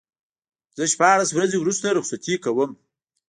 [0.77, 2.71] زه شپاړس ورځې وروسته رخصتي کوم.